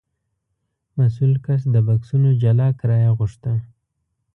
[0.97, 3.53] مسوول کس د بکسونو جلا کرایه غوښته.